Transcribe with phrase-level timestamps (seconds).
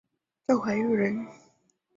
[0.47, 1.27] 赵怀玉人。